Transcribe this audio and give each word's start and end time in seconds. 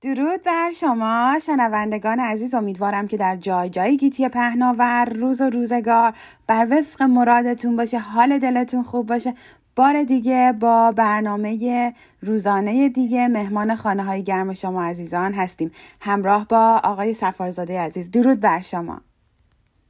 درود 0.00 0.42
بر 0.42 0.72
شما 0.72 1.38
شنوندگان 1.42 2.20
عزیز. 2.20 2.54
امیدوارم 2.54 3.08
که 3.08 3.16
در 3.16 3.36
جای 3.36 3.70
جای 3.70 3.96
گیتی 3.96 4.28
پهناور 4.28 5.04
روز 5.04 5.40
و 5.40 5.50
روزگار 5.50 6.12
بر 6.46 6.66
وفق 6.70 7.02
مرادتون 7.02 7.76
باشه 7.76 7.98
حال 7.98 8.38
دلتون 8.38 8.82
خوب 8.82 9.06
باشه. 9.06 9.34
بار 9.76 10.02
دیگه 10.02 10.54
با 10.60 10.92
برنامه 10.92 11.94
روزانه 12.22 12.88
دیگه 12.88 13.28
مهمان 13.28 13.76
خانه 13.76 14.04
های 14.04 14.24
گرم 14.24 14.54
شما 14.54 14.84
عزیزان 14.84 15.34
هستیم. 15.34 15.72
همراه 16.00 16.48
با 16.48 16.80
آقای 16.84 17.14
سفارزاده 17.14 17.80
عزیز. 17.80 18.10
درود 18.10 18.40
بر 18.40 18.60
شما. 18.60 19.00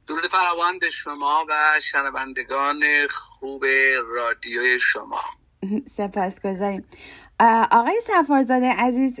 درود 0.07 0.27
فراوان 0.27 0.79
شما 0.91 1.45
و 1.49 1.53
شنوندگان 1.81 2.81
خوب 3.09 3.65
رادیوی 4.15 4.79
شما. 4.79 5.21
سپاس 5.97 6.41
گذاریم 6.41 6.85
آقای 7.71 8.01
سفارزاده 8.07 8.71
عزیز 8.71 9.19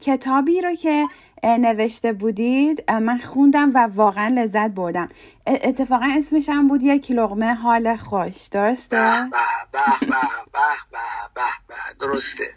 کتابی 0.00 0.60
رو 0.60 0.74
که 0.74 1.06
نوشته 1.44 2.12
بودید 2.12 2.90
من 2.90 3.18
خوندم 3.18 3.70
و 3.74 3.78
واقعا 3.94 4.28
لذت 4.28 4.70
بردم. 4.70 5.08
اتفاقا 5.46 6.08
اسمش 6.18 6.48
هم 6.48 6.68
بود 6.68 6.82
یک 6.82 7.10
لغمه 7.10 7.54
حال 7.54 7.96
خوش. 7.96 8.46
درسته؟ 8.52 8.96
به 9.32 9.38
به 9.72 10.06
به 10.52 11.46
به 11.68 11.74
درسته. 12.00 12.54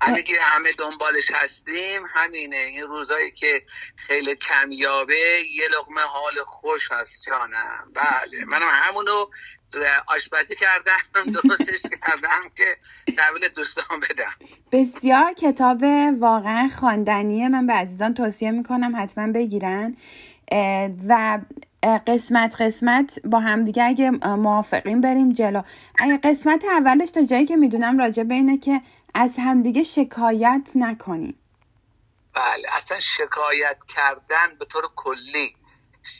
همه 0.00 0.24
همه 0.40 0.72
دنبالش 0.78 1.30
هستیم 1.34 2.02
همینه. 2.14 2.56
این 2.56 2.82
روزایی 2.82 3.30
که 3.30 3.62
خیلی 3.96 4.36
کمیابه 4.36 5.42
یه 5.54 5.68
لغمه 5.78 6.00
حال 6.00 6.34
خوش 6.46 6.92
هست 6.92 7.22
جانم. 7.26 7.92
بله 7.94 8.44
منم 8.44 8.70
همونو 8.72 9.26
آشپزی 10.06 10.54
کردم 10.56 11.32
درستش 11.32 11.82
کردم 11.82 12.40
که 12.56 12.76
تحویل 13.16 13.48
دوستان 13.48 14.00
بدم. 14.00 14.32
بسیار 14.72 15.32
کتاب 15.32 15.82
واقعا 16.20 16.68
خواندنیه. 16.68 17.48
من 17.48 17.66
به 17.66 17.72
عزیزان 17.72 18.14
توصیه 18.14 18.50
می‌کنم 18.50 18.92
حتما 18.96 19.32
بگیرن. 19.32 19.96
و 21.08 21.40
قسمت 22.06 22.60
قسمت 22.60 23.18
با 23.24 23.40
همدیگه 23.40 23.84
اگه 23.84 24.10
موافقین 24.26 25.00
بریم 25.00 25.32
جلو. 25.32 25.62
اگه 25.98 26.18
قسمت 26.18 26.64
اولش 26.64 27.10
تا 27.10 27.22
جایی 27.22 27.46
که 27.46 27.56
می‌دونم 27.56 27.98
راجع 27.98 28.22
به 28.22 28.34
اینه 28.34 28.58
که 28.58 28.80
از 29.14 29.34
همدیگه 29.38 29.82
شکایت 29.82 30.72
نکنیم. 30.74 31.38
بله 32.34 32.68
اصلا 32.72 33.00
شکایت 33.00 33.76
کردن 33.88 34.58
به 34.58 34.64
طور 34.64 34.82
کلی 34.96 35.56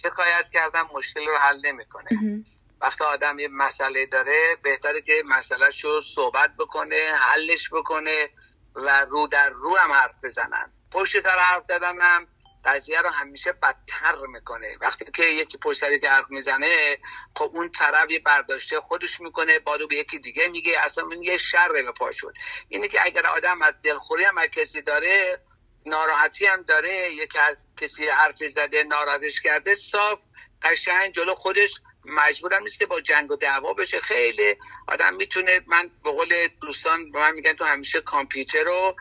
شکایت 0.03 0.45
کردن 0.53 0.81
مشکل 0.95 1.21
رو 1.21 1.37
حل 1.37 1.61
نمی‌کنه. 1.65 2.45
وقتی 2.83 3.05
آدم 3.05 3.39
یه 3.39 3.49
مسئله 3.49 4.07
داره 4.07 4.57
بهتره 4.63 5.01
که 5.03 5.23
مسئله 5.27 5.71
رو 5.83 6.01
صحبت 6.01 6.51
بکنه 6.59 7.15
حلش 7.21 7.71
بکنه 7.73 8.29
و 8.75 9.05
رو 9.05 9.27
در 9.27 9.51
رو 9.51 9.77
هم 9.77 9.93
حرف 9.93 10.15
بزنن. 10.23 10.73
پشت 10.93 11.21
سر 11.21 11.39
حرف 11.39 11.63
زدن 11.63 12.01
هم 12.01 12.27
قضیه 12.65 13.01
رو 13.01 13.11
همیشه 13.11 13.53
بدتر 13.53 14.15
می‌کنه. 14.29 14.77
وقتی 14.81 15.05
که 15.15 15.25
یکی 15.25 15.59
پشت 15.59 15.81
سر 15.81 15.99
حرف 16.09 16.27
می‌زنه 16.31 16.99
خب 17.37 17.51
اون 17.55 17.69
طرف 17.71 18.11
یه 18.11 18.19
برداشته 18.19 18.81
خودش 18.81 19.21
می‌کنه 19.21 19.59
بادو 19.59 19.87
به 19.87 19.97
یکی 19.97 20.19
دیگه 20.19 20.49
میگه 20.49 20.79
اصلا 20.85 21.05
این 21.11 21.23
یه 21.23 21.37
شر 21.37 21.73
به 21.73 21.93
پا 21.93 22.13
شد. 22.13 22.35
اینه 22.69 22.89
که 22.89 22.99
اگر 23.05 23.27
آدم 23.27 23.63
از 23.63 23.75
دلخوری 23.83 24.25
هم 24.25 24.47
کسی 24.47 24.83
داره 24.83 25.41
ناراحتی 25.87 26.47
هم 26.47 26.63
داره 26.63 27.15
یکی 27.15 27.39
از 27.39 27.57
کسی 27.77 28.09
حرف 28.09 28.37
زده 28.37 28.83
ناراحتش 28.83 29.41
کرده 29.41 29.75
صاف 29.75 30.23
قشنگ 30.63 31.13
جلو 31.13 31.35
خودش 31.35 31.81
مجبورم 32.05 32.63
نیست 32.63 32.79
که 32.79 32.87
با 32.87 33.01
جنگ 33.01 33.31
و 33.31 33.37
دعوا 33.37 33.75
بشه. 33.75 34.01
خیلی 34.01 34.57
آدم 34.89 35.15
می‌تونه 35.15 35.61
من 35.67 35.91
به 36.05 36.11
قول 36.11 36.49
دوستان 36.61 37.11
به 37.11 37.19
من 37.19 37.35
میگن 37.35 37.53
تو 37.53 37.65
همیشه 37.65 38.01
کامپیوتر 38.01 38.65
رو 38.65 38.97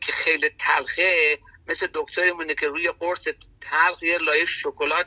که 0.00 0.12
خیلی 0.12 0.50
تلخه 0.58 1.38
مثل 1.68 1.88
دکترمونه 1.94 2.54
که 2.54 2.66
روی 2.66 2.90
قرص 2.90 3.28
تلخ 3.60 4.02
یه 4.02 4.18
لایه 4.18 4.44
شکلات 4.44 5.06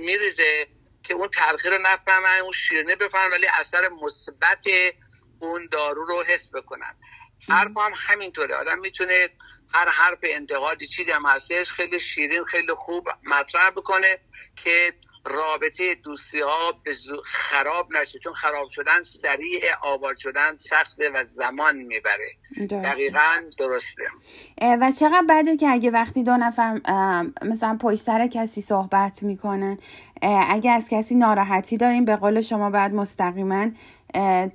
میریزه 0.00 0.66
که 1.02 1.14
اون 1.14 1.28
تلخی 1.28 1.68
رو 1.68 1.78
نفهمن 1.78 2.38
اون 2.42 2.52
شیرینه 2.52 2.96
بفهمن 2.96 3.30
ولی 3.30 3.46
اثر 3.46 3.88
مثبت 3.88 4.66
اون 5.38 5.68
دارو 5.72 6.04
رو 6.04 6.22
حس 6.22 6.54
بکنن. 6.54 6.96
حرف 7.48 7.76
هم 7.76 7.92
همینطوره. 7.96 8.54
آدم 8.54 8.78
می‌تونه 8.78 9.28
هر 9.74 9.88
حرف 9.88 10.18
انتقادی 10.22 10.86
چیزی 10.86 11.10
هم 11.10 11.26
هستش 11.26 11.72
خیلی 11.72 12.00
شیرین 12.00 12.44
خیلی 12.44 12.74
خوب 12.74 13.08
مطرح 13.22 13.70
بکنه 13.70 14.18
که 14.56 14.94
رابطه 15.24 15.94
دوستی 15.94 16.40
ها 16.40 16.72
به 16.84 16.92
خراب 17.24 17.96
نشه 17.96 18.18
چون 18.18 18.32
خراب 18.32 18.70
شدن 18.70 19.02
سریع 19.02 19.62
آباد 19.82 20.16
شدن 20.16 20.56
سخته 20.56 21.10
و 21.14 21.24
زمان 21.24 21.76
می‌بره. 21.76 22.30
دقیقا 22.70 23.50
درسته. 23.58 24.02
و 24.80 24.92
چقدر 25.00 25.24
بده 25.28 25.56
که 25.56 25.68
اگه 25.68 25.90
وقتی 25.90 26.22
دو 26.22 26.36
نفر 26.36 26.80
مثلا 27.42 27.78
پشت 27.80 27.98
سر 27.98 28.26
کسی 28.26 28.60
صحبت 28.60 29.22
می‌کنن 29.22 29.78
اگه 30.22 30.70
از 30.70 30.88
کسی 30.88 31.14
ناراحتی 31.14 31.76
داریم 31.76 32.04
به 32.04 32.16
قول 32.16 32.40
شما 32.40 32.70
باید 32.70 32.92
مستقیما 32.92 33.70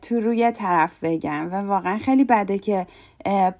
تو 0.01 0.19
روی 0.19 0.51
طرف 0.51 1.03
بگن 1.03 1.49
و 1.51 1.67
واقعا 1.67 1.97
خیلی 1.97 2.23
بده 2.23 2.59
که 2.59 2.87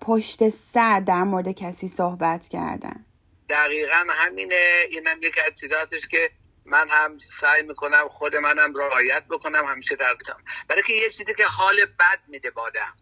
پشت 0.02 0.50
سر 0.50 1.00
در 1.00 1.24
مورد 1.24 1.52
کسی 1.52 1.88
صحبت 1.88 2.48
کردن. 2.48 3.06
دقیقا 3.50 4.06
همینه. 4.10 4.72
اینم 4.90 5.18
یکی 5.24 5.40
از 5.42 5.60
چیزاتش 5.60 6.08
که 6.08 6.30
من 6.68 6.90
هم 6.90 7.18
سعی 7.40 7.62
می‌کنم 7.62 8.08
خود 8.10 8.36
منم 8.36 8.74
رعایت 8.76 9.24
بکنم 9.30 9.66
همیشه 9.66 9.96
در 9.96 10.18
برای 10.68 10.84
که 10.84 10.94
یه 10.94 11.10
چیزی 11.10 11.34
که 11.34 11.46
حال 11.46 11.86
بد 11.86 12.20
میده 12.28 12.52
بادم 12.52 12.94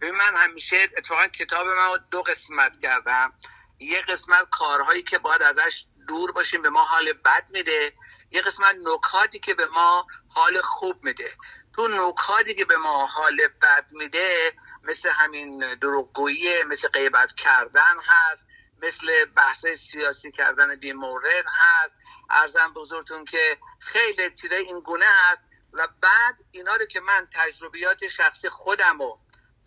ببین 0.00 0.14
من 0.14 0.36
همیشه 0.36 0.76
اتفاقا 0.96 1.26
کتاب 1.26 1.66
من 1.66 1.98
دو 2.10 2.22
قسمت 2.22 2.78
کردم. 2.82 3.32
یه 3.78 4.00
قسمت 4.00 4.50
کارهایی 4.50 5.02
که 5.02 5.18
باید 5.18 5.42
ازش 5.42 5.84
دور 6.08 6.32
باشیم 6.32 6.62
به 6.62 6.70
ما 6.70 6.84
حال 6.84 7.12
بد 7.12 7.50
میده. 7.50 7.92
یه 8.30 8.40
قسمت 8.40 8.76
نکاتی 8.94 9.38
که 9.38 9.54
به 9.54 9.66
ما 9.66 10.06
حال 10.28 10.60
خوب 10.60 11.04
میده. 11.04 11.32
تو 11.74 11.88
نکاتی 11.88 12.54
که 12.54 12.64
به 12.64 12.76
ما 12.76 13.06
حال 13.06 13.36
بد 13.62 13.86
میده 13.90 14.52
مثل 14.82 15.08
همین 15.08 15.74
دروغگویی 15.74 16.62
مثل 16.62 16.88
غیبت 16.88 17.32
کردن 17.32 17.94
هست. 18.06 18.46
مثل 18.82 19.24
بحث 19.24 19.66
سیاسی 19.66 20.30
کردن 20.30 20.76
بی 20.76 20.92
مورد 20.92 21.44
هست. 21.46 21.92
ارزم 22.30 22.72
بزرگتون 22.72 23.24
که 23.24 23.58
خیلی 23.80 24.30
چیزای 24.30 24.64
این 24.64 24.80
گونه 24.80 25.06
هست 25.08 25.42
و 25.72 25.88
بعد 26.00 26.36
اینا 26.50 26.76
رو 26.76 26.84
که 26.84 27.00
من 27.00 27.28
تجربیات 27.32 28.08
شخصی 28.08 28.48
خودم 28.48 28.98
رو 28.98 29.18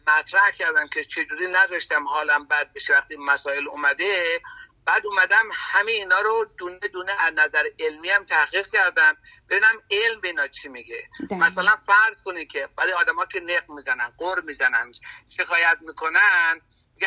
مطرح 0.08 0.52
کردم 0.52 0.88
که 0.88 1.04
چجوری 1.04 1.52
نذاشتم 1.52 2.08
حالم 2.08 2.48
بد 2.48 2.74
بشه 2.74 2.94
وقتی 2.94 3.18
مسائل 3.18 3.68
اومده 3.68 4.42
بعد 4.86 5.06
اومدم 5.06 5.50
همه 5.54 5.92
اینا 5.92 6.20
رو 6.20 6.46
دونه 6.58 6.80
دونه 6.80 7.12
از 7.20 7.34
نظر 7.34 7.64
علمی 7.80 8.10
هم 8.10 8.26
تحقیق 8.26 8.68
کردم. 8.68 9.18
ببینم 9.50 9.82
علم 9.92 10.22
به 10.22 10.28
اینا 10.28 10.48
چی 10.48 10.70
میگه. 10.70 11.10
مثلا 11.32 11.76
فرض 11.86 12.24
کنید 12.24 12.52
که 12.52 12.70
برای 12.78 12.94
آدما 12.94 13.26
که 13.26 13.40
نق 13.40 13.70
می‌زنن 13.70 14.14
قر 14.18 14.42
می‌زنن 14.42 14.92
شکایت 15.30 15.78
می‌کنن 15.82 16.62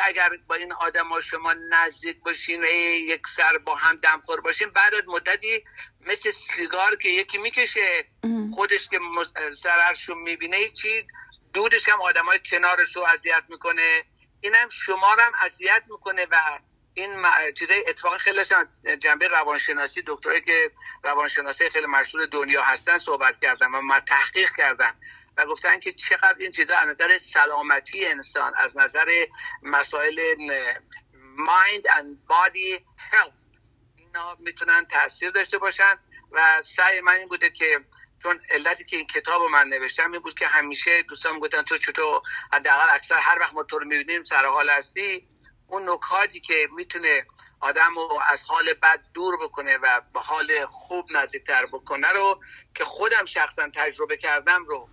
اگر 0.05 0.31
با 0.47 0.55
این 0.55 0.72
آدم 0.72 1.21
شما 1.21 1.55
نزدیک 1.71 2.22
باشین 2.22 2.62
و 2.62 2.66
یک 2.66 3.27
سر 3.27 3.59
با 3.59 3.75
هم 3.75 3.97
دمخور 3.97 4.41
باشین 4.41 4.71
بعد 4.71 4.93
مدتی 5.06 5.65
مثل 6.00 6.31
سیگار 6.31 6.97
که 6.97 7.09
یکی 7.09 7.38
می‌کشه 7.38 8.04
خودش 8.54 8.88
که 8.88 8.99
ضررشو 9.50 10.15
می‌بینه 10.15 10.69
چی 10.69 11.06
دودش 11.53 11.88
هم 11.88 12.00
آدم 12.00 12.25
های 12.25 12.41
کنارش 12.50 12.97
رو 12.97 13.03
اذیت 13.03 13.43
می‌کنه. 13.49 14.04
اینم 14.41 14.69
شما 14.69 15.15
رو 15.15 15.21
هم 15.21 15.33
اذیت 15.43 15.83
می‌کنه 15.91 16.27
و 16.31 16.37
این 16.94 17.10
چیزای 17.59 17.84
اتفاقا 17.88 18.19
خیلی 18.19 18.41
جنبه 19.00 19.28
روانشناسی 19.28 20.03
دکترایی 20.06 20.41
که 20.41 20.71
روانشناسی 21.04 21.71
خیلی 21.71 21.87
مشهور 21.87 22.27
دنیا 22.27 22.62
هستن 22.62 22.99
صحبت 22.99 23.41
کردم 23.43 23.75
و 23.75 23.81
من 23.81 24.00
تحقیق 24.00 24.50
کردم 24.56 24.94
و 25.37 25.47
گفتن 25.47 25.81
که 25.81 25.93
چقدر 25.93 26.37
این 26.39 26.50
چیزا 26.50 26.77
از 26.77 26.89
نظر 26.89 27.19
سلامتی 27.19 28.06
انسان 28.06 28.53
از 28.56 28.77
نظر 28.77 29.27
مسائل 29.62 30.34
مایند 31.37 31.87
اند 31.93 32.27
بادی 32.27 32.84
هلت 33.10 33.33
اینا 33.97 34.36
می‌تونن 34.41 34.84
تاثیر 34.84 35.31
داشته 35.31 35.59
باشن. 35.59 35.98
و 36.33 36.63
سعی 36.63 37.01
من 37.01 37.13
این 37.13 37.28
بوده 37.28 37.51
که 37.51 37.81
چون 38.22 38.41
علتی 38.51 38.84
که 38.84 38.97
این 38.97 39.07
کتاب 39.07 39.42
رو 39.42 39.48
من 39.48 39.69
نوشتم 39.69 40.13
این 40.13 40.22
بود 40.22 40.34
که 40.34 40.47
همیشه 40.47 41.03
دوستان 41.03 41.39
گفتن 41.39 41.63
تو 41.63 41.78
چطور 41.78 42.22
حداقل 42.53 42.95
اکثر 42.95 43.19
هر 43.19 43.39
وقت 43.41 43.54
ما 43.54 43.63
تو 43.63 43.78
رو 43.78 43.87
می‌بینیم 43.87 44.25
سر 44.25 44.47
حال 44.47 44.71
هستی. 44.71 45.28
اون 45.69 45.91
نکاتی 45.91 46.41
که 46.41 46.69
می‌تونه 46.77 47.27
آدم 47.60 47.95
رو 47.95 48.21
از 48.28 48.42
حال 48.42 48.72
بد 48.72 49.01
دور 49.15 49.37
بکنه 49.37 49.77
و 49.77 50.01
به 50.15 50.21
حال 50.21 50.66
خوب 50.66 51.07
نزدیکتر 51.10 51.66
بکنه 51.66 52.09
رو 52.09 52.41
که 52.75 52.84
خودم 52.84 53.25
شخصا 53.25 53.69
تجربه 53.75 54.16
کردم 54.16 54.65
رو 54.65 54.89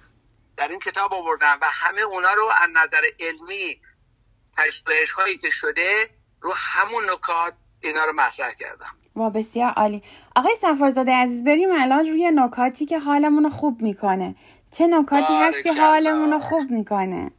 در 0.58 0.68
این 0.68 0.80
کتاب 0.80 1.14
آوردم 1.14 1.58
و 1.62 1.66
همه 1.72 2.02
اونا 2.02 2.34
رو 2.34 2.46
از 2.62 2.70
نظر 2.70 3.02
علمی 3.20 3.82
پژوهش 4.58 5.12
هایی 5.12 5.38
که 5.38 5.50
شده 5.50 6.10
رو 6.42 6.54
همون 6.56 7.10
نکات 7.10 7.54
اینا 7.82 8.06
رو 8.06 8.14
مطرح 8.14 8.54
کردم. 8.54 8.96
و 9.16 9.30
بسیار 9.30 9.72
عالی. 9.72 10.04
آقای 10.36 10.56
سفارزاده 10.62 11.12
عزیز 11.12 11.44
بریم 11.44 11.70
الان 11.72 12.06
روی 12.06 12.32
نکاتی 12.36 12.86
که 12.86 13.00
حالمون 13.00 13.44
رو 13.44 13.50
خوب 13.50 13.82
می‌کنه. 13.82 14.36
چه 14.72 14.88
نکاتی 14.88 15.34
هست 15.34 15.64
که 15.64 15.74
حالمون 15.74 16.32
رو 16.32 16.40
خوب 16.40 16.72
می‌کنه؟ 16.72 17.32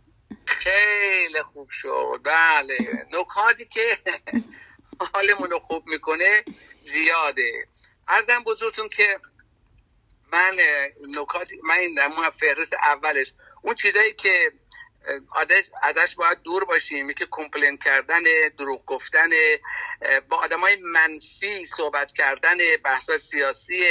خیلی 0.45 1.43
خوب 1.53 1.71
شد. 1.71 2.21
بله. 2.25 3.07
نکاتی 3.13 3.65
که 3.65 3.99
حالمون 5.15 5.51
رو 5.51 5.59
خوب 5.59 5.87
می‌کنه 5.87 6.45
زیاده. 6.83 7.67
ارزم 8.09 8.43
بزرگتون 8.47 8.89
که 8.89 9.19
من 10.33 10.59
نکات 11.09 11.51
من 11.65 11.79
این 11.79 11.99
فهرست 12.31 12.73
اولش. 12.73 13.33
اون 13.63 13.75
چیزایی 13.75 14.15
که 14.15 14.53
ازش 15.37 15.71
ازش 15.83 16.15
باید 16.15 16.43
دور 16.43 16.65
باشیم 16.65 17.13
که 17.13 17.27
کمپلین 17.31 17.77
کردن 17.77 18.23
دروغ 18.59 18.85
گفتن 18.87 19.31
با 20.29 20.37
آدمای 20.37 20.77
منفی 20.77 21.65
صحبت 21.65 22.13
کردن 22.13 22.59
بحث 22.85 23.11
سیاسی 23.11 23.85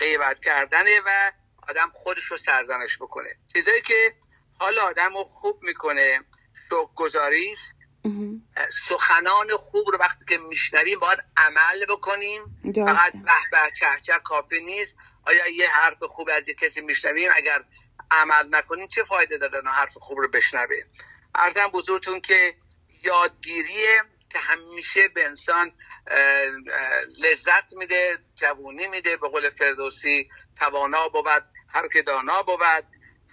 غیبت 0.00 0.40
کردن 0.40 0.84
و 1.06 1.32
آدم 1.68 1.90
خودش 1.92 2.24
رو 2.24 2.38
سرزنش 2.38 2.96
بکنه. 2.96 3.28
چیزایی 3.52 3.82
که 3.82 4.14
حال 4.60 4.78
آدم 4.78 5.14
رو 5.14 5.24
خوب 5.24 5.62
می‌کنه 5.62 6.20
شوق 6.68 6.94
گذاری 6.94 7.56
سخنان 8.88 9.50
خوب 9.50 9.88
رو 9.88 9.98
وقتی 9.98 10.24
که 10.28 10.38
میشنویم 10.38 10.98
باید 10.98 11.18
عمل 11.36 11.86
بکنیم. 11.88 12.42
فقط 12.86 13.12
به 13.12 13.32
به 13.50 13.58
چه 13.80 13.86
چه 14.02 14.12
کافی 14.24 14.64
نیست. 14.64 14.96
آیا 15.26 15.48
یه 15.48 15.70
حرف 15.70 16.02
خوب 16.02 16.28
از 16.32 16.48
یه 16.48 16.54
کسی 16.54 16.80
میشنویم؟ 16.80 17.30
اگر 17.34 17.64
عمل 18.10 18.54
نکنیم 18.54 18.88
چه 18.88 19.04
فایده 19.04 19.38
داره 19.38 19.60
نه 19.64 19.70
حرف 19.70 19.92
خوب 19.94 20.18
رو 20.18 20.28
بشنوه؟ 20.28 20.76
ارزم 21.34 21.66
بزرگتون 21.66 22.20
که 22.20 22.54
یادگیریه 23.02 24.02
که 24.30 24.38
همیشه 24.38 25.08
به 25.08 25.24
انسان 25.24 25.72
لذت 27.18 27.72
میده 27.72 28.18
جوونی 28.34 28.86
میده 28.86 29.16
به 29.16 29.28
قول 29.28 29.50
فردوسی 29.50 30.30
توانا 30.58 31.08
بود 31.08 31.44
هر 31.68 31.88
که 31.88 32.02
دانا 32.02 32.42
بود. 32.42 32.84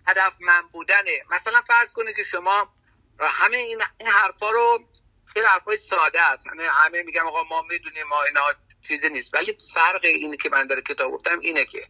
هدف 0.07 0.37
من 0.39 0.61
بودنه. 0.71 1.23
مثلا 1.29 1.61
فرض 1.61 1.93
کنید 1.93 2.15
که 2.15 2.23
شما 2.23 2.73
همه 3.19 3.57
این, 3.57 3.81
این 3.97 4.09
حرفا 4.09 4.49
رو 4.49 4.89
خیلی 5.33 5.45
حرفای 5.45 5.77
ساده 5.77 6.21
است. 6.21 6.45
یعنی 6.45 6.63
همه 6.63 7.03
میگم 7.03 7.27
آقا 7.27 7.43
ما 7.43 7.61
می‌دونیم 7.61 8.07
ما 8.07 8.23
اینا 8.23 8.53
چیزی 8.88 9.09
نیست. 9.09 9.33
ولی 9.33 9.57
فرق 9.74 10.01
اینی 10.03 10.38
که 10.38 10.50
من 10.50 10.68
داره 10.68 10.81
کتاب 10.81 11.12
گفتم 11.12 11.39
اینه 11.39 11.65
که 11.65 11.88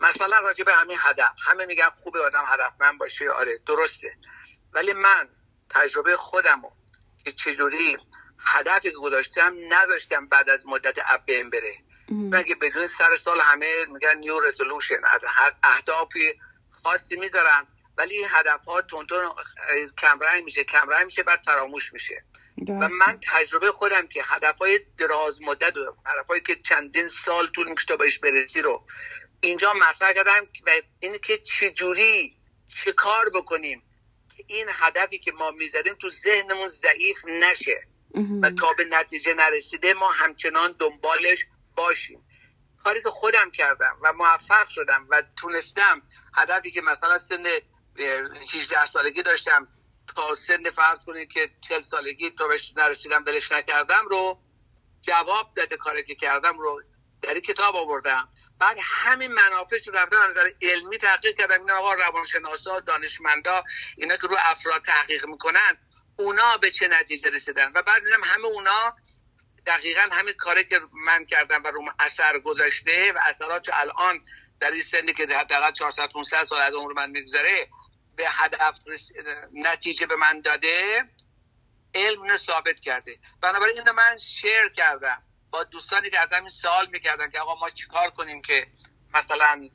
مثلا 0.00 0.38
راجع 0.38 0.64
به 0.64 0.74
همین 0.74 0.96
هدف. 1.00 1.32
همه 1.44 1.66
میگن 1.66 1.90
خوبه 1.90 2.20
آدم 2.20 2.44
هدفمند 2.46 2.98
باشه. 2.98 3.30
آره 3.30 3.58
درسته. 3.66 4.16
ولی 4.72 4.92
من 4.92 5.28
تجربه 5.70 6.16
خودمو 6.16 6.70
که 7.24 7.32
چجوری 7.32 7.96
هدفی 8.38 8.90
که 8.90 8.96
گذاشتم 8.96 9.54
نداشتم 9.68 10.26
بعد 10.26 10.50
از 10.50 10.66
مدت 10.66 10.98
اب 11.06 11.26
بره. 11.26 11.74
مگه 12.10 12.54
بدون 12.54 12.86
سر 12.86 13.16
سال 13.16 13.40
همه 13.40 13.84
میگن 13.92 14.18
نیو 14.18 14.40
رزولوشن 14.40 15.04
از 15.04 15.20
اهدافی 15.62 16.40
خاصی 16.82 17.16
می‌ذارن. 17.16 17.66
ولی 17.96 18.16
این 18.16 18.28
هدف 18.30 18.64
ها 18.64 18.82
تونتون 18.82 19.20
کمرنگ 19.98 20.44
میشه. 20.44 20.64
کمرنگ 20.64 21.04
میشه 21.04 21.22
بعد 21.22 21.42
فراموش 21.44 21.92
میشه. 21.92 22.24
و 22.68 22.88
من 22.88 23.20
تجربه 23.22 23.72
خودم 23.72 24.06
که 24.06 24.22
هدف 24.24 24.58
های 24.58 24.80
دراز 24.98 25.42
مدت 25.42 25.76
و 25.76 25.94
هدف 26.06 26.46
که 26.46 26.56
چندین 26.56 27.08
سال 27.08 27.50
طول 27.50 27.68
می‌کشه 27.68 27.86
تا 27.86 27.96
بهش 27.96 28.18
برسی 28.18 28.62
رو 28.62 28.86
اینجا 29.40 29.72
مطرح 29.72 30.12
کردم 30.12 30.46
و 30.66 30.70
این 31.00 31.18
که 31.18 31.38
چجوری 31.38 32.36
چه 32.68 32.92
کار 32.92 33.30
بکنیم 33.30 33.82
که 34.36 34.44
این 34.46 34.66
هدفی 34.72 35.18
که 35.18 35.32
ما 35.32 35.50
می‌زدیم 35.50 35.94
تو 35.94 36.10
ذهنمون 36.10 36.68
ضعیف 36.68 37.18
نشه 37.26 37.82
و 38.42 38.50
تا 38.50 38.72
به 38.72 38.84
نتیجه 38.84 39.34
نرسیده 39.34 39.94
ما 39.94 40.10
همچنان 40.12 40.74
دنبالش 40.78 41.46
باشیم. 41.76 42.24
کاری 42.84 43.02
که 43.02 43.10
خودم 43.10 43.50
کردم 43.50 43.96
و 44.02 44.12
موفق 44.12 44.68
شدم 44.68 45.06
و 45.10 45.22
تونستم 45.36 46.02
هدفی 46.34 46.70
که 46.70 46.80
مثلا 46.80 47.18
سن 47.18 47.44
18 48.54 48.84
سالگی 48.84 49.22
داشتم 49.22 49.68
سن 50.34 50.70
فرض 50.70 51.04
کنید 51.04 51.32
که 51.32 51.50
40 51.68 51.82
سالگی 51.82 52.30
تو 52.30 52.48
بهش 52.48 52.72
نرسیدم 52.76 53.24
دلش 53.24 53.52
نکردم 53.52 54.04
رو 54.10 54.38
جواب 55.02 55.54
داده 55.54 55.76
کاری 55.76 56.02
که 56.02 56.14
کردم 56.14 56.58
رو 56.58 56.82
در 57.22 57.38
کتاب 57.38 57.76
آوردم. 57.76 58.28
بعد 58.58 58.76
همین 58.80 59.32
منافعش 59.32 59.88
رو 59.88 59.94
رفتم 59.94 60.22
نظر 60.30 60.50
علمی 60.62 60.98
تحقیق 60.98 61.36
کردم. 61.36 61.60
این 61.60 61.70
آقا 61.70 61.94
روانشناسا 61.94 62.80
دانشمندا 62.80 63.64
اینا 63.96 64.16
که 64.16 64.26
رو 64.26 64.36
افراد 64.38 64.82
تحقیق 64.82 65.26
می‌کنن 65.26 65.76
اونا 66.16 66.56
به 66.56 66.70
چه 66.70 66.88
نتیجه 66.88 67.30
رسیدن؟ 67.30 67.72
و 67.74 67.82
بعد 67.82 68.04
دیدم 68.04 68.24
همه 68.24 68.44
اونا 68.44 68.96
دقیقا 69.66 70.08
همین 70.12 70.34
کاری 70.34 70.64
که 70.64 70.80
من 70.92 71.24
کردم 71.24 71.62
و 71.64 71.66
رو 71.66 71.84
اثر 71.98 72.38
گذاشته 72.38 73.12
و 73.12 73.18
اثرات 73.22 73.68
الان 73.72 74.20
در 74.60 74.70
این 74.70 74.82
سنی 74.82 75.12
که 75.12 75.26
حداقل 75.26 75.72
400 75.72 76.08
500 76.12 76.44
سال 76.44 76.60
از 76.60 76.74
عمر 76.74 76.92
من 76.92 77.10
میگذره 77.10 77.68
به 78.18 78.24
هدف 78.30 78.78
نتیجه 79.52 80.06
به 80.06 80.16
من 80.16 80.40
داده 80.40 81.04
علم 81.94 82.22
اینو 82.22 82.36
ثابت 82.36 82.80
کرده. 82.80 83.18
بنابراین 83.42 83.78
اینو 83.78 83.92
من 83.92 84.18
شیر 84.18 84.68
کردم. 84.68 85.22
با 85.50 85.64
دوستانی 85.64 86.10
که 86.10 86.20
ازم 86.20 86.40
این 86.40 86.48
سوال 86.48 86.88
می‌کردن 86.92 87.30
که 87.30 87.40
آقا 87.40 87.54
ما 87.54 87.70
چیکار 87.70 88.10
کنیم 88.10 88.42
که 88.42 88.66
مثلا 89.14 89.68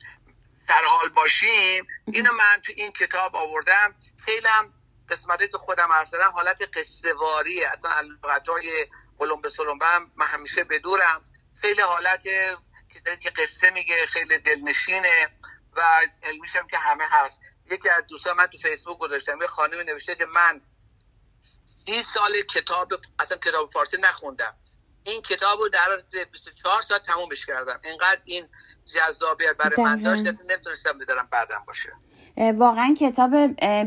در 0.68 0.84
حال 0.84 1.08
باشیم 1.08 1.86
اینو 2.06 2.32
من 2.32 2.60
تو 2.62 2.72
این 2.76 2.92
کتاب 2.92 3.36
آوردم. 3.36 3.94
خیلی 4.24 4.46
هم 4.46 4.72
قسمتی 5.08 5.48
که 5.48 5.58
خودم 5.58 5.92
عرض 5.92 6.14
حالت 6.14 6.62
قصه 6.78 7.12
واریه 7.14 7.68
اصلا 7.68 8.16
های 8.48 8.86
قلم 9.18 9.40
به 9.40 9.48
سلم 9.48 9.78
من 10.16 10.26
همیشه 10.26 10.64
بدورم. 10.64 11.24
خیلی 11.60 11.80
حالت 11.82 12.22
که 13.20 13.30
قصه 13.36 13.70
میگه 13.70 14.06
خیلی 14.06 14.38
دلنشینه. 14.38 15.28
و 15.76 15.80
علمیشم 16.22 16.66
که 16.70 16.78
همه 16.78 17.04
هست. 17.10 17.40
یکی 17.70 17.88
از 17.88 18.04
دوستان 18.08 18.36
من 18.36 18.46
تو 18.46 18.58
فیسبوک 18.58 18.98
گذاشتم. 18.98 19.38
یه 19.40 19.46
خانمی 19.46 19.84
نوشته 19.84 20.14
که 20.14 20.26
من 20.34 20.60
30 21.86 22.02
سال 22.02 22.32
کتاب 22.54 22.92
اصلا 23.18 23.38
کتاب 23.38 23.70
فارسی 23.70 23.96
نخوندم. 24.00 24.54
این 25.04 25.22
کتاب 25.22 25.58
رو 25.58 25.68
در 25.68 26.02
24 26.32 26.82
ساعت 26.82 27.02
تمومش 27.02 27.46
کردم. 27.46 27.80
اینقدر 27.84 28.20
این 28.24 28.44
جذابیت 28.94 29.56
برای 29.56 29.84
من 29.84 30.02
داشت 30.02 30.22
نمی‌تونستم 30.50 30.98
بذارم 30.98 31.28
بعدم 31.30 31.64
باشه. 31.66 31.92
واقعا 32.54 32.94
کتاب 33.00 33.36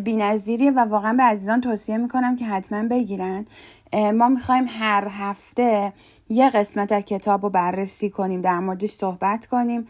بینظیریه 0.03 0.71
و 0.71 0.79
واقعا 0.79 1.13
به 1.13 1.23
عزیزان 1.23 1.61
توصیه 1.61 1.97
می‌کنم 1.97 2.35
که 2.35 2.45
حتما 2.45 2.87
بگیرن. 2.87 3.45
ما 3.93 4.27
می‌خوایم 4.27 4.65
هر 4.67 5.07
هفته 5.07 5.93
یه 6.29 6.49
قسمت 6.49 6.91
از 6.91 7.03
کتاب 7.03 7.43
رو 7.43 7.49
بررسی 7.49 8.09
کنیم 8.09 8.41
در 8.41 8.59
موردش 8.59 8.91
صحبت 8.91 9.45
کنیم. 9.45 9.87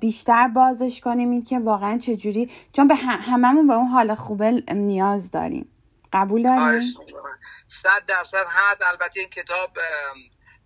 بیشتر 0.00 0.48
بازش 0.48 1.00
کنیم 1.00 1.30
این 1.30 1.44
که 1.44 1.58
واقعا 1.58 1.98
چجوری 1.98 2.50
چون 2.72 2.88
به 2.88 2.94
هممون 2.94 3.66
به 3.66 3.72
اون 3.72 3.88
حال 3.88 4.14
خوبه 4.14 4.50
نیاز 4.72 5.30
داریم. 5.30 5.72
قبول 6.12 6.42
داریم؟ 6.42 6.62
آره، 6.62 6.80
صد 7.68 8.04
درصد 8.06 8.46
هست 8.48 8.82
البته 8.82 9.20
این 9.20 9.28
کتاب 9.28 9.70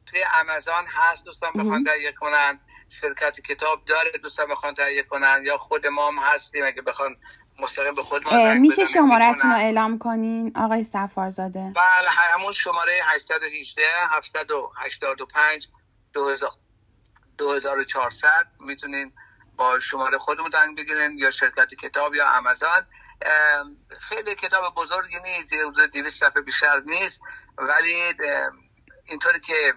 توی 0.06 0.24
امازون 0.40 0.84
هست. 0.86 1.24
دوستان 1.24 1.50
بخوان 1.52 1.84
تهیه 1.84 2.12
کنن. 2.12 2.60
شرکت 2.88 3.40
کتاب 3.40 3.84
داره. 3.84 4.10
دوستان 4.22 4.46
بخوان 4.48 4.74
تهیه 4.74 5.02
کنن. 5.02 5.42
یا 5.44 5.58
خود 5.58 5.86
ما 5.86 6.08
هم 6.08 6.18
هستیم. 6.18 6.64
اگه 6.64 6.82
بخوان 6.82 7.16
مستقیم 7.60 7.94
به 7.94 8.02
خود 8.02 8.22
ما 8.24 8.54
میشه 8.54 8.84
شمارتون 8.84 9.50
رو 9.50 9.56
اعلام 9.56 9.98
کنین 9.98 10.52
آقای 10.56 10.84
سفارزاده 10.84 11.72
بله 11.76 12.08
همون 12.10 12.52
شماره 12.52 12.92
818 13.04 13.82
785 14.10 15.68
2400 17.62 18.46
می‌تونین 18.60 19.12
با 19.56 19.80
شماره 19.80 20.18
خودمون 20.18 20.50
تنگ 20.50 20.78
بگیرین 20.78 21.18
یا 21.18 21.30
شرکت 21.30 21.74
کتاب 21.74 22.14
یا 22.14 22.30
امازون 22.30 22.86
خیلی 24.00 24.34
کتاب 24.34 24.74
بزرگی 24.74 25.20
نیست 25.20 25.52
یه 25.52 25.62
200 25.92 26.20
صفحه 26.20 26.42
بیشتر 26.42 26.80
نیست. 26.80 27.20
ولی 27.58 28.14
اینطوری 29.04 29.40
که 29.40 29.74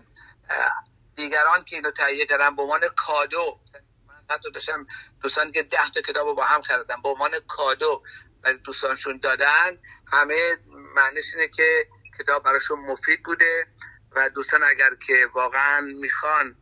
دیگران 1.15 1.63
که 1.63 1.75
اینو 1.75 1.91
تهیه 1.91 2.25
کردن 2.25 2.55
به 2.55 2.61
عنوان 2.61 2.81
کادو 2.95 3.59
من 4.07 4.35
حتی 4.35 4.51
داشتم 4.51 4.87
دوستان 5.21 5.51
که 5.51 5.63
ده 5.63 5.89
تا 5.93 6.01
کتاب 6.01 6.27
رو 6.27 6.35
با 6.35 6.45
هم 6.45 6.61
خریدن 6.61 7.01
به 7.01 7.09
عنوان 7.09 7.31
کادو 7.47 8.03
و 8.43 8.53
دوستانشون 8.53 9.17
دادن 9.17 9.77
همه 10.11 10.57
معنیش 10.95 11.35
اینه 11.35 11.47
که 11.47 11.87
کتاب 12.19 12.43
براشون 12.43 12.79
مفید 12.79 13.23
بوده 13.23 13.67
و 14.11 14.29
دوستان 14.29 14.63
اگر 14.63 14.95
که 15.07 15.29
واقعا 15.33 15.81
می‌خوان 15.81 16.55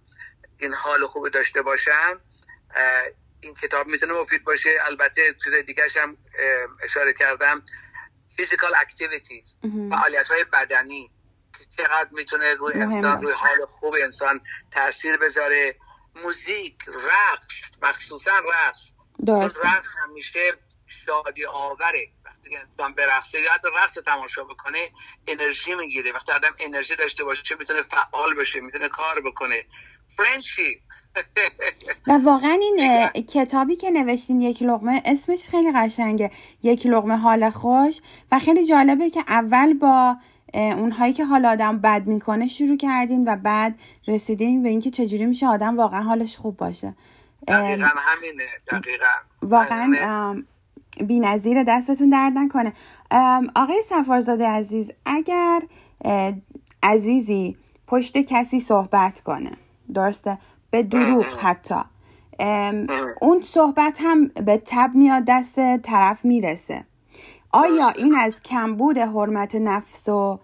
این 0.63 0.73
حال 0.73 1.07
خوبی 1.07 1.29
داشته 1.29 1.61
باشن 1.61 2.19
این 3.41 3.55
کتاب 3.55 3.87
می‌تونه 3.87 4.13
مفید 4.13 4.43
باشه. 4.43 4.69
البته 4.81 5.35
چیز 5.43 5.53
دیگه 5.53 5.83
هم 5.95 6.17
اشاره 6.83 7.13
کردم. 7.13 7.63
physical 8.37 8.75
activities 8.75 9.55
فعالیت 9.89 10.31
های 10.31 10.43
بدنی 10.43 11.11
چقدر 11.77 12.09
می‌تونه 12.11 12.53
روی 12.53 12.73
انسان 12.73 13.21
روی 13.21 13.33
حال 13.33 13.65
خوب 13.65 13.95
انسان 14.03 14.41
تاثیر 14.71 15.17
بذاره. 15.17 15.75
موزیک 16.15 16.75
رقص 16.87 17.71
مخصوصا 17.81 18.31
رقص. 18.39 18.93
رقص 19.63 19.87
همیشه 20.03 20.53
شادی 20.87 21.45
آوره. 21.45 22.07
وقتی 22.25 22.57
انسان 22.57 22.93
برقصه 22.93 23.41
یا 23.41 23.53
حتی 23.53 23.67
رقص 23.75 23.93
تماشا 23.93 24.43
بکنه 24.43 24.91
انرژی 25.27 25.75
می‌گیره. 25.75 26.11
وقتی 26.11 26.31
آدم 26.31 26.55
انرژی 26.59 26.95
داشته 26.95 27.23
باشه 27.23 27.55
می‌تونه 27.55 27.81
فعال 27.81 28.35
بشه 28.35 28.59
می‌تونه 28.59 28.89
کار 28.89 29.21
بکنه. 29.21 29.65
و 32.07 32.19
واقعا 32.23 32.59
این 32.61 33.07
کتابی 33.09 33.75
که 33.75 33.91
نوشتین 33.91 34.41
یک 34.41 34.63
لغمه 34.63 35.01
اسمش 35.05 35.47
خیلی 35.47 35.71
قشنگه. 35.75 36.31
یک 36.63 36.85
لغمه 36.85 37.17
حال 37.17 37.49
خوش. 37.49 38.01
و 38.31 38.39
خیلی 38.39 38.65
جالبه 38.65 39.09
که 39.09 39.23
اول 39.27 39.73
با 39.73 40.17
اونهایی 40.53 41.13
که 41.13 41.25
حال 41.25 41.45
آدم 41.45 41.79
بد 41.79 42.07
می‌کنه 42.07 42.47
شروع 42.47 42.77
کردین 42.77 43.23
و 43.27 43.35
بعد 43.35 43.75
رسیدین 44.07 44.63
به 44.63 44.69
اینکه 44.69 44.91
چجوری 44.91 45.25
میشه 45.25 45.47
آدم 45.47 45.77
واقعا 45.77 46.03
حالش 46.03 46.37
خوب 46.37 46.57
باشه. 46.57 46.95
دقیقا 47.47 47.87
همینه 47.95 48.47
دقیقا. 48.71 49.05
واقعا 49.41 50.43
بی 51.07 51.19
نظیر 51.19 51.63
دستتون 51.63 52.09
درد 52.09 52.33
نکنه. 52.35 52.73
آقای 53.55 53.81
سفارزاده 53.89 54.47
عزیز 54.47 54.91
اگر 55.05 55.61
عزیزی 56.83 57.57
پشت 57.87 58.17
کسی 58.17 58.59
صحبت 58.59 59.21
کنه 59.21 59.51
درسته؟ 59.93 60.37
به 60.71 60.83
دروغ 60.83 61.25
حتی. 61.25 61.81
اون 63.21 63.41
صحبت 63.41 63.97
هم 64.01 64.27
به 64.27 64.61
تب 64.65 64.89
میاد 64.93 65.23
دست 65.27 65.77
طرف 65.77 66.25
می‌رسه. 66.25 66.85
آیا 67.51 67.89
این 67.89 68.15
از 68.15 68.41
کمبود 68.41 68.97
حرمت 68.97 69.55
نفس 69.55 70.09
و 70.09 70.39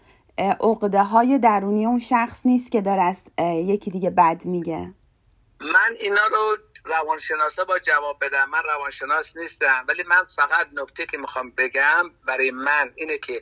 عقده 0.61 1.03
های 1.03 1.37
درونی 1.37 1.85
اون 1.85 1.99
شخص 1.99 2.45
نیست 2.45 2.71
که 2.71 2.81
داره 2.81 3.01
از 3.01 3.23
یکی 3.41 3.91
دیگه 3.91 4.09
بد 4.09 4.45
میگه؟ 4.45 4.93
من 5.61 5.95
اینا 5.99 6.27
رو 6.31 6.57
روانشناسا 6.85 7.63
با 7.65 7.79
جواب 7.79 8.17
بدم. 8.21 8.49
من 8.49 8.61
روانشناس 8.63 9.37
نیستم 9.37 9.85
ولی 9.87 10.03
من 10.03 10.23
فقط 10.35 10.67
نکته 10.73 11.05
که 11.05 11.17
می‌خوام 11.17 11.53
بگم 11.57 12.09
برای 12.27 12.51
من 12.51 12.91
اینه 12.95 13.17
که 13.17 13.41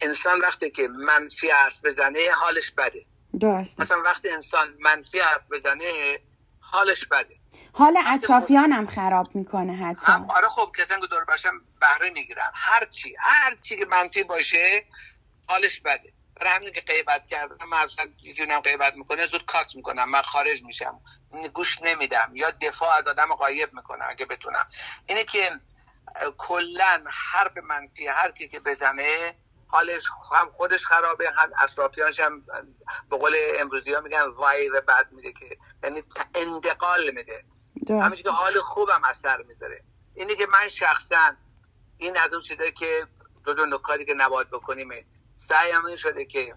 انسان 0.00 0.40
وقتی 0.40 0.70
که 0.70 0.88
منفی 0.88 1.50
حرف 1.50 1.84
بزنه 1.84 2.18
حالش 2.34 2.70
بده. 2.70 3.00
درست 3.40 3.80
مثلا 3.80 4.02
وقتی 4.02 4.28
انسان 4.28 4.74
منفی 4.80 5.18
حرف 5.20 5.42
بزنه 5.50 6.18
حالش 6.60 7.06
بده. 7.06 7.36
حال 7.72 7.98
اطرافیان 8.06 8.72
هم 8.72 8.86
خراب 8.86 9.34
می‌کنه 9.34 9.72
حتی. 9.72 10.12
آره 10.28 10.48
خب 10.48 10.72
کسان 10.78 11.00
که 11.00 11.06
دور 11.06 11.24
باشم 11.24 11.60
بهره 11.80 12.10
می‌گیرن. 12.10 12.50
هر 12.54 12.84
چی 12.84 13.16
هر 13.18 13.56
چی 13.62 13.76
که 13.76 13.84
منفی 13.84 14.22
باشه 14.22 14.84
حالش 15.46 15.80
بده. 15.80 16.12
برای 16.40 16.52
همین 16.52 16.72
که 16.72 16.80
غیبت 16.80 17.26
کردم 17.26 17.68
من 17.68 17.86
یکی 18.22 18.46
غیبت 18.46 18.94
می‌کنه 18.96 19.26
زود 19.26 19.46
کات 19.46 19.74
می‌کنم. 19.74 20.10
من 20.10 20.22
خارج 20.22 20.62
میشم. 20.62 21.00
گوش 21.54 21.82
نمیدم. 21.82 22.30
یا 22.34 22.50
دفاع 22.50 22.96
از 22.96 23.06
آدم 23.06 23.34
قایب 23.34 23.74
می‌کنم 23.74 24.06
اگه 24.08 24.26
بتونم. 24.26 24.66
اینه 25.06 25.24
که 25.24 25.50
کلا 26.38 27.04
حرف 27.06 27.56
منفی 27.56 28.06
هر 28.06 28.30
کی 28.30 28.48
که 28.48 28.60
بزنه 28.60 29.34
حالش 29.74 30.04
هم 30.32 30.50
خودش 30.50 30.86
خرابه 30.86 31.30
هم 31.30 31.50
اطرافیانش 31.62 32.20
هم 32.20 32.44
به 33.10 33.16
قول 33.16 33.32
امروزی 33.58 33.92
ها 33.92 34.00
میگن 34.00 34.22
وایر 34.22 34.72
بد 34.72 35.08
میده 35.12 35.32
که 35.32 35.58
یعنی 35.82 36.02
انتقال 36.34 37.10
میده. 37.14 37.44
همین 37.88 38.22
که 38.22 38.30
حال 38.30 38.60
خوبم 38.60 39.02
اثر 39.04 39.42
می‌ذاره. 39.42 39.84
اینه 40.14 40.34
که 40.34 40.46
من 40.46 40.68
شخصا 40.68 41.32
این 41.98 42.16
از 42.16 42.32
اون 42.32 42.42
چیزایی 42.42 42.72
که 42.72 43.06
دو 43.44 43.54
دو 43.54 43.66
نکاتی 43.66 44.04
که 44.04 44.14
نباید 44.14 44.50
بکنیم 44.50 44.88
سعیم 45.48 45.84
این 45.84 45.96
شده 45.96 46.24
که 46.24 46.54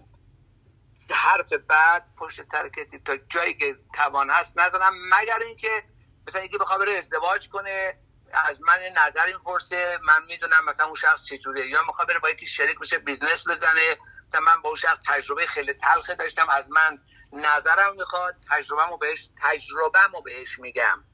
حرف 1.10 1.52
بعد 1.52 2.04
پشت 2.18 2.42
سر 2.42 2.68
کسی 2.68 2.98
تا 2.98 3.16
جایی 3.16 3.54
که 3.54 3.76
توان 3.94 4.30
هست 4.30 4.58
ندارم 4.58 4.92
مگر 5.10 5.38
اینکه 5.46 5.82
مثلا 6.28 6.40
اینکه 6.40 6.58
بخواد 6.58 6.80
بره 6.80 6.92
ازدواج 6.92 7.48
کنه 7.48 7.98
از 8.32 8.62
من 8.62 8.78
نظر 9.06 9.24
اینو 9.24 9.38
بپرسه 9.38 9.98
من 10.06 10.20
می‌دونم 10.28 10.64
مثلا 10.68 10.86
اون 10.86 10.94
شخص 10.94 11.24
چجوریه. 11.24 11.66
یا 11.66 11.82
می‌خواد 11.86 12.08
بره 12.08 12.18
با 12.18 12.30
یکی 12.30 12.46
شریک 12.46 12.78
بشه 12.78 12.98
بیزنس 12.98 13.48
بزنه. 13.48 13.98
مثلا 14.28 14.40
من 14.40 14.62
با 14.62 14.68
اون 14.68 14.76
شخص 14.76 14.98
تجربه 15.06 15.46
خیلی 15.46 15.72
تلخه 15.72 16.14
داشتم. 16.14 16.48
از 16.50 16.70
من 16.70 16.98
نظرم 17.32 17.96
می‌خواد 17.96 18.34
تجربهمو 18.50 18.96
بهش 18.96 19.28
تجربهمو 19.42 20.22
بهش 20.22 20.58
میگم. 20.58 21.04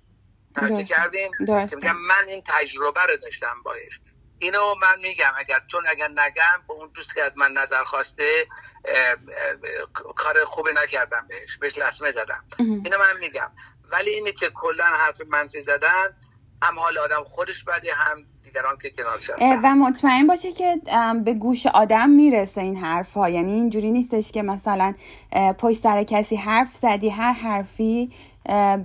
توجه 0.55 0.85
کردیم 0.85 1.33
میگم 1.39 1.97
من 1.97 2.25
این 2.29 2.43
تجربه 2.47 3.03
رو 3.03 3.17
داشتم 3.17 3.63
باش 3.65 4.01
اینو 4.39 4.75
من 4.75 4.99
میگم. 5.01 5.33
اگر 5.37 5.61
چون 5.71 5.85
اگر 5.89 6.09
نگم 6.09 6.65
به 6.69 6.75
اون 6.75 6.91
دوست 6.95 7.15
که 7.15 7.23
از 7.23 7.33
من 7.37 7.53
نظر 7.53 7.85
خواسته 7.85 8.49
کار 10.17 10.45
خوبی 10.45 10.71
نکردم 10.75 11.27
بهش. 11.29 11.59
بهش 11.61 11.79
لسمه 11.79 12.11
زدم. 12.11 12.45
اینو 12.59 12.99
من 12.99 13.17
میگم. 13.17 13.53
ولی 13.85 14.11
اینه 14.11 14.33
که 14.33 14.51
کلا 14.55 14.85
حرف 14.85 15.21
منفی 15.29 15.61
زدن 15.61 16.17
هم 16.65 16.79
حال 16.79 16.99
آدم 16.99 17.25
خودش 17.25 17.65
بده 17.65 17.89
هم 17.95 18.17
دیگران 18.45 18.77
که 18.83 18.91
کنارش 18.91 19.31
و 19.63 19.75
مطمئن 19.75 20.27
باشه 20.27 20.53
که 20.53 20.81
به 21.25 21.35
گوش 21.35 21.67
آدم 21.67 22.11
می‌رسه 22.11 22.61
این 22.61 22.77
حرف 22.77 23.15
ها 23.15 23.29
یعنی 23.31 23.53
اینجوری 23.53 23.91
نیستش 23.91 24.33
که 24.33 24.43
مثلا 24.43 24.95
پشت 25.59 25.81
سر 25.81 26.03
کسی 26.03 26.37
حرف 26.37 26.75
زدی 26.75 27.09
هر 27.09 27.33
حرفی 27.33 28.11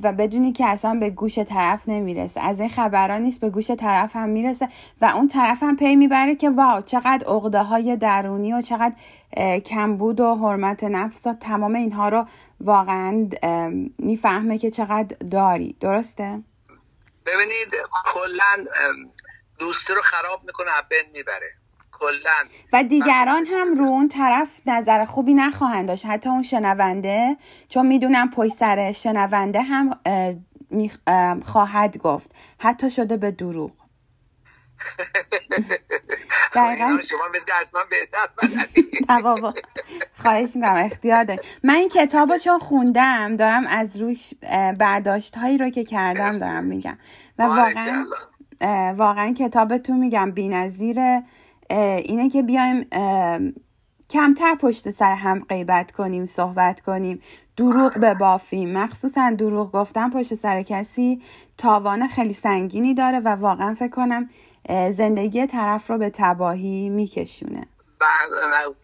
و 0.04 0.14
بدونی 0.18 0.52
که 0.52 0.66
اصلا 0.66 1.00
به 1.00 1.10
گوش 1.10 1.40
طرف 1.40 1.90
نمی‌رسه. 1.90 2.42
از 2.42 2.60
این 2.60 2.70
خبران 2.70 3.22
نیست 3.22 3.42
به 3.42 3.50
گوش 3.50 3.72
طرف 3.72 4.16
هم 4.16 4.30
می‌رسه 4.30 4.70
و 5.02 5.06
اون 5.06 5.28
طرف 5.28 5.64
هم 5.64 5.76
پی 5.76 5.96
می‌بره 5.96 6.36
که 6.36 6.50
واو 6.50 6.82
چقدر 6.82 7.28
عقده 7.28 7.64
های 7.64 7.96
درونی 7.96 8.54
و 8.54 8.62
چقدر 8.62 8.94
کمبود 9.60 10.20
و 10.20 10.36
حرمت 10.36 10.84
نفس 10.84 11.28
و 11.28 11.34
تمام 11.34 11.76
اینها 11.76 12.10
رو 12.10 12.26
واقعا 12.62 13.30
می‌فهمه 13.98 14.58
که 14.58 14.72
چقدر 14.72 15.18
داری. 15.32 15.76
درسته؟ 15.80 16.40
ببینید 17.34 17.70
کلا 18.14 18.66
دوستی 19.60 19.94
رو 19.94 20.02
خراب 20.02 20.44
می‌کنه 20.44 20.70
بین 20.90 21.12
می‌بره. 21.14 21.52
کلن. 21.92 22.44
و 22.74 22.84
دیگران 22.84 23.46
هم 23.46 23.76
رو 23.78 23.86
اون 23.86 24.08
طرف 24.08 24.62
نظر 24.66 25.06
خوبی 25.06 25.34
نخواهند 25.34 25.88
داشت. 25.88 26.06
حتی 26.06 26.30
اون 26.30 26.44
شنونده 26.44 27.38
چون 27.70 27.86
می‌دونم 27.86 28.30
پشت 28.30 28.52
سر 28.54 28.92
شنونده 28.92 29.62
هم 29.62 30.00
خواهد 31.46 31.98
گفت. 31.98 32.36
حتی 32.60 32.90
شده 32.90 33.18
به 33.18 33.32
دروغ. 33.32 33.72
دقیقا. 36.56 37.00
شما 37.10 37.28
مثل 37.34 37.46
بهتر 37.90 38.30
خواهش 40.20 40.56
می‌کنم 40.56 40.76
اختیار 40.76 41.24
داریم 41.24 41.44
من 41.64 41.74
این 41.74 41.90
کتاب 41.90 42.38
چون 42.38 42.60
خوندم 42.60 43.36
دارم 43.36 43.68
از 43.68 43.98
روش 43.98 44.34
برداشت 44.80 45.36
هایی 45.36 45.58
رو 45.58 45.70
که 45.70 45.84
کردم 45.84 46.32
دارم 46.32 46.64
میگم. 46.64 46.98
و 47.40 47.44
واقعا 47.44 48.06
واقعا 48.94 49.34
کتابتون 49.34 49.98
میگم 50.00 50.32
بی 50.32 50.50
نظیره 50.50 51.24
اینه 51.70 52.30
که 52.30 52.44
بیایم 52.44 52.86
کمتر 54.10 54.56
پشت 54.56 54.90
سر 54.90 55.14
هم 55.14 55.46
غیبت 55.50 55.92
کنیم 55.92 56.26
صحبت 56.26 56.82
کنیم. 56.82 57.22
دروغ 57.58 57.94
ببافیم. 57.98 58.78
مخصوصا 58.78 59.30
دروغ 59.38 59.72
گفتن 59.72 60.10
پشت 60.10 60.36
سر 60.36 60.62
کسی 60.62 61.22
تاوان 61.58 62.08
خیلی 62.08 62.34
سنگینی 62.34 62.94
داره 62.94 63.20
و 63.20 63.28
واقعا 63.28 63.74
فکر 63.74 63.90
کنم 63.90 64.30
زندگی 64.92 65.46
طرف 65.46 65.90
رو 65.90 65.98
به 65.98 66.10
تباهی 66.14 66.90
میکشونه. 66.90 67.68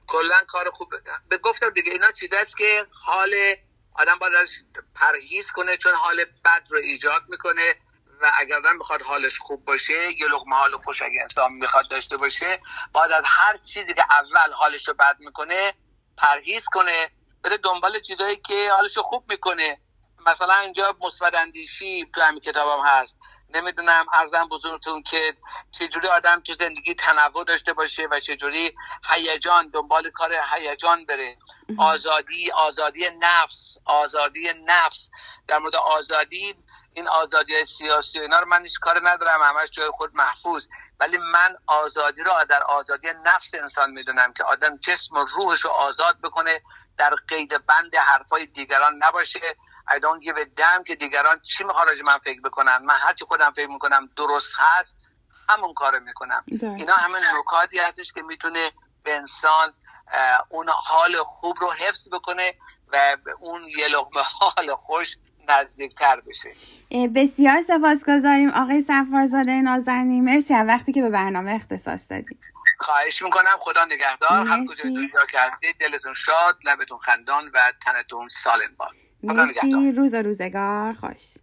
کلا 0.08 0.42
کار 0.48 0.70
خوب 0.70 0.94
به 1.30 1.38
گفتم 1.38 1.70
دیگه 1.70 1.92
اینا 1.92 2.12
چیزاست 2.12 2.58
که 2.58 2.88
حال 3.06 3.36
آدم 3.94 4.20
باید 4.20 4.50
پرهیز 4.96 5.52
کنه 5.52 5.78
چون 5.78 5.94
حال 5.94 6.26
بد 6.46 6.64
رو 6.70 6.78
ایجاد 6.78 7.22
می‌کنه 7.30 7.76
و 8.22 8.32
اگر 8.38 8.58
آدم 8.58 8.78
می‌خواد 8.78 9.02
حالش 9.02 9.40
خوب 9.40 9.66
باشه 9.66 10.12
یه 10.20 10.28
لقمه 10.28 10.56
حال 10.56 10.78
خوش 10.78 11.02
اگه 11.02 11.22
انسان 11.22 11.52
می‌خواد 11.54 11.90
داشته 11.90 12.18
باشه 12.18 12.60
باید 12.94 13.12
از 13.12 13.24
هر 13.26 13.58
چیزی 13.58 13.94
که 13.94 14.06
اول 14.12 14.54
حالش 14.54 14.88
رو 14.88 14.94
بد 14.94 15.16
می‌کنه 15.20 15.74
پرهیز 16.18 16.66
کنه 16.66 17.10
بره 17.44 17.58
دنبال 17.58 18.00
چیزایی 18.00 18.38
که 18.38 18.72
حالش 18.72 18.98
رو 18.98 19.04
خوب 19.04 19.32
می‌کنه. 19.32 19.78
مثلا 20.25 20.55
اینجا 20.55 20.96
مثبت 21.01 21.36
اندیشی 21.36 22.10
تو 22.15 22.22
همین 22.22 22.39
کتابم 22.39 22.86
هست. 22.86 23.17
نمی‌دونم 23.53 24.05
ارزم 24.13 24.48
بزرگتون 24.48 25.03
که 25.03 25.38
چجوری 25.72 26.08
آدم 26.08 26.39
تو 26.39 26.53
زندگی 26.53 26.96
تنوع 26.96 27.46
داشته 27.46 27.74
باشه 27.74 28.08
و 28.12 28.20
چجوری 28.20 28.75
هیجان 29.10 29.70
دنبال 29.70 30.10
کار 30.10 30.36
هیجان 30.53 31.05
بره. 31.05 31.38
آزادی 31.77 32.51
آزادی 32.51 33.10
نفس 33.20 33.77
آزادی 33.86 34.50
نفس. 34.65 35.10
در 35.48 35.58
مورد 35.58 35.75
آزادی 35.75 36.55
این 36.94 37.08
آزادی 37.08 37.65
سیاسی 37.65 38.20
اینا 38.20 38.39
رو 38.39 38.48
من 38.48 38.62
هیچ 38.62 38.79
کار 38.79 39.01
ندارم 39.03 39.41
همش 39.41 39.70
جای 39.70 39.89
خود 39.89 40.15
محفوظ. 40.15 40.67
ولی 41.00 41.17
من 41.17 41.55
آزادی 41.67 42.24
رو 42.24 42.32
در 42.50 42.63
آزادی 42.63 43.08
نفس 43.25 43.53
انسان 43.53 43.91
می‌دونم 43.91 44.34
که 44.34 44.44
آدم 44.44 44.77
جسم 44.77 45.15
و 45.15 45.25
روحش 45.25 45.60
رو 45.60 45.72
آزاد 45.72 46.22
بکنه 46.22 46.62
در 46.98 47.15
قید 47.27 47.65
بند 47.65 47.96
حرفای 47.96 48.46
دیگران 48.46 49.03
نباشه. 49.03 49.55
I 49.88 50.00
don't 50.00 50.24
give 50.24 50.38
a 50.38 50.46
damn 50.60 50.84
که 50.88 50.96
دیگران 50.96 51.39
چی 51.39 51.63
می‌خواد 51.63 51.88
من 52.06 52.18
فکر 52.18 52.42
بکنن. 52.42 52.77
من 52.77 52.96
هرچی 52.96 53.25
خودم 53.25 53.54
فکر 53.56 53.68
می‌کنم 53.68 54.10
درست 54.15 54.54
هست 54.58 54.96
همون 55.50 55.74
کارو 55.74 56.00
می‌کنم. 56.00 56.44
اینا 56.48 56.94
همه 56.94 57.20
نکاتی 57.39 57.80
هستش 57.80 58.13
که 58.13 58.22
می‌تونه 58.22 58.72
به 59.04 59.15
انسان 59.15 59.74
اون 60.50 60.70
حال 60.70 61.24
خوب 61.24 61.58
رو 61.62 61.72
حفظ 61.72 62.10
بکنه 62.10 62.54
و 62.92 63.18
اون 63.39 63.62
یه 63.77 63.88
لغمه 63.88 64.24
حال 64.24 64.75
خوش 64.75 65.18
نزدیکتر 65.48 66.22
بشه. 66.22 66.56
بسیار 67.15 67.62
سپاسگزاریم 67.62 68.50
آقای 68.50 68.82
سفارزاده 68.82 69.62
نازنین. 69.62 70.25
مرسی 70.25 70.54
وقتی 70.54 70.92
که 70.92 71.01
به 71.01 71.10
برنامه 71.10 71.51
اختصاص 71.51 72.12
دادیم. 72.12 72.39
خواهش 72.80 73.22
می‌کنم. 73.22 73.56
خدا 73.60 73.86
نگهدار. 73.86 74.48
هر 74.48 74.65
کجا 74.65 74.84
دنیا 74.84 75.25
که 75.62 75.74
دلتون 75.80 76.13
شاد 76.13 76.58
لبتون 76.63 76.98
خندان 76.98 77.51
و 77.54 77.74
تنتون 77.86 78.30
سالم 78.30 78.75
باد. 78.77 78.96
مرسی. 79.34 79.91
روز 79.91 80.15
و 80.15 80.17
روزگار. 80.17 80.94
خوش. 80.94 81.36